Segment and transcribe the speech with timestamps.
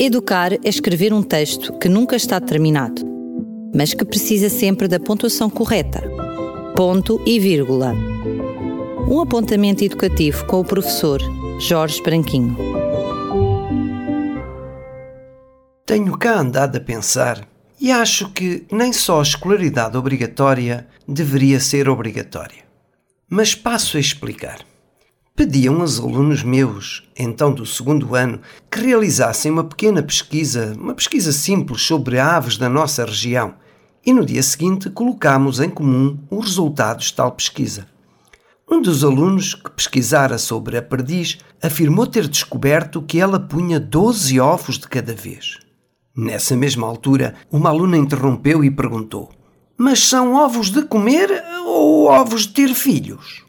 [0.00, 3.02] Educar é escrever um texto que nunca está terminado,
[3.74, 6.00] mas que precisa sempre da pontuação correta.
[6.76, 7.92] Ponto e vírgula.
[9.10, 11.20] Um apontamento educativo com o professor
[11.58, 12.56] Jorge Branquinho.
[15.84, 17.44] Tenho cá andado a pensar
[17.80, 22.62] e acho que nem só a escolaridade obrigatória deveria ser obrigatória.
[23.28, 24.58] Mas passo a explicar
[25.38, 31.30] pediam aos alunos meus, então do segundo ano, que realizassem uma pequena pesquisa, uma pesquisa
[31.30, 33.54] simples sobre aves da nossa região,
[34.04, 37.86] e no dia seguinte colocámos em comum os resultados de tal pesquisa.
[38.68, 44.40] Um dos alunos que pesquisara sobre a perdiz afirmou ter descoberto que ela punha 12
[44.40, 45.58] ovos de cada vez.
[46.16, 49.30] Nessa mesma altura, uma aluna interrompeu e perguntou:
[49.76, 51.30] Mas são ovos de comer
[51.64, 53.46] ou ovos de ter filhos?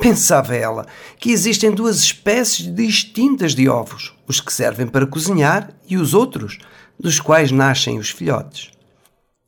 [0.00, 0.86] Pensava ela
[1.18, 6.58] que existem duas espécies distintas de ovos, os que servem para cozinhar e os outros,
[6.98, 8.70] dos quais nascem os filhotes.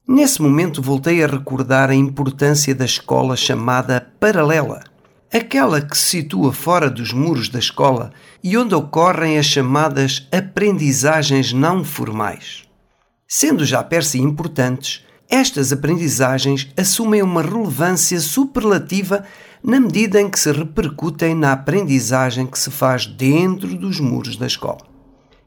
[0.06, 4.84] Nesse momento voltei a recordar a importância da escola chamada paralela,
[5.32, 8.12] aquela que se situa fora dos muros da escola
[8.44, 12.64] e onde ocorrem as chamadas aprendizagens não formais.
[13.26, 19.24] Sendo já per importantes, estas aprendizagens assumem uma relevância superlativa
[19.64, 24.46] na medida em que se repercutem na aprendizagem que se faz dentro dos muros da
[24.46, 24.82] escola.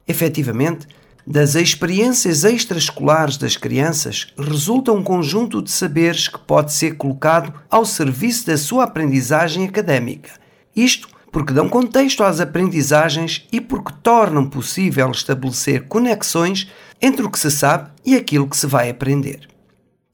[0.08, 0.88] Efetivamente,
[1.28, 7.86] das experiências extraescolares das crianças resulta um conjunto de saberes que pode ser colocado ao
[7.86, 10.32] serviço da sua aprendizagem académica.
[10.76, 17.38] Isto porque dão contexto às aprendizagens e porque tornam possível estabelecer conexões entre o que
[17.38, 19.55] se sabe e aquilo que se vai aprender.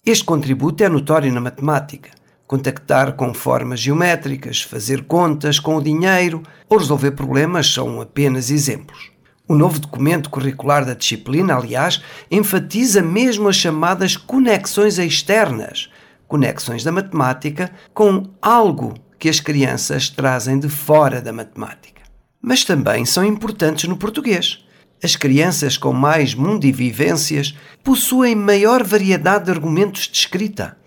[0.04, 2.10] Este contributo é notório na matemática
[2.48, 9.12] contactar com formas geométricas, fazer contas com o dinheiro ou resolver problemas são apenas exemplos.
[9.48, 15.90] O novo documento curricular da disciplina, aliás, enfatiza mesmo as chamadas conexões externas,
[16.28, 22.02] conexões da matemática com algo que as crianças trazem de fora da matemática.
[22.42, 24.66] Mas também são importantes no português.
[25.04, 30.78] As crianças com mais mundivivências possuem maior variedade de argumentos de escrita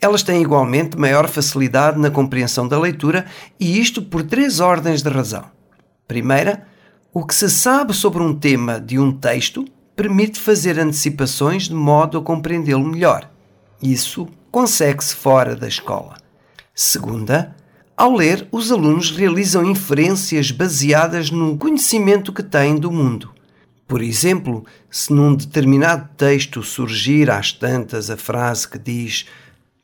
[0.00, 3.26] elas têm igualmente maior facilidade na compreensão da leitura
[3.58, 5.44] e isto por três ordens de razão.
[6.06, 6.66] Primeira,
[7.12, 9.64] o que se sabe sobre um tema de um texto
[9.96, 13.28] permite fazer antecipações de modo a compreendê-lo melhor.
[13.82, 16.16] Isso consegue-se fora da escola.
[16.72, 17.56] Segunda,
[17.96, 23.34] ao ler, os alunos realizam inferências baseadas no conhecimento que têm do mundo.
[23.88, 29.26] Por exemplo, se num determinado texto surgir às tantas a frase que diz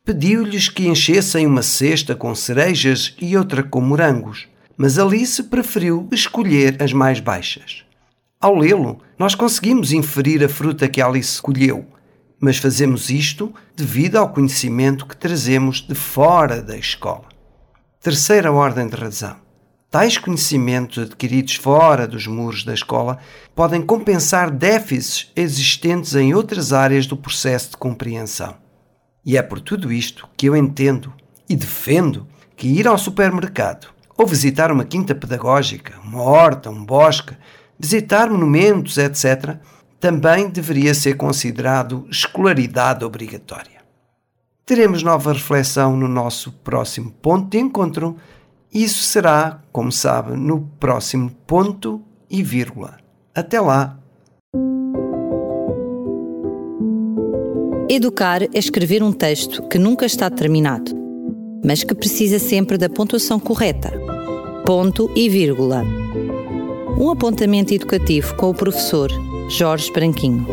[0.05, 6.77] Pediu-lhes que enchessem uma cesta com cerejas e outra com morangos, mas Alice preferiu escolher
[6.83, 7.83] as mais baixas.
[8.39, 11.87] Ao lê-lo, nós conseguimos inferir a fruta que Alice escolheu,
[12.39, 17.25] mas fazemos isto devido ao conhecimento que trazemos de fora da escola.
[18.03, 19.44] Terceira ordem de razão.
[19.95, 23.17] Tais conhecimentos adquiridos fora dos muros da escola
[23.55, 28.57] podem compensar déficits existentes em outras áreas do processo de compreensão.
[29.25, 31.15] E é por tudo isto que eu entendo
[31.49, 33.87] e defendo que ir ao supermercado
[34.19, 37.37] ou visitar uma quinta pedagógica, uma horta, um bosque,
[37.79, 39.59] visitar monumentos, etc.,
[40.01, 43.81] também deveria ser considerado escolaridade obrigatória.
[44.67, 48.17] Teremos nova reflexão no nosso próximo ponto de encontro.
[48.75, 52.99] Isso será, como sabe, no próximo ponto e vírgula.
[53.33, 53.97] Até lá!
[57.89, 60.91] Educar é escrever um texto que nunca está terminado,
[61.65, 63.93] mas que precisa sempre da pontuação correta.
[64.67, 65.85] Ponto e vírgula.
[66.99, 69.09] Um apontamento educativo com o professor
[69.49, 70.45] Jorge Branquinho.